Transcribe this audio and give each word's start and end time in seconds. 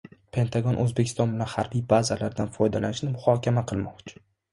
Pentagon 0.35 0.77
O‘zbekiston 0.83 1.35
bilan 1.35 1.51
harbiy 1.51 1.83
bazalardan 1.91 2.49
foydalanishni 2.57 3.11
muhokama 3.13 3.65
qilmoqchi 3.73 4.19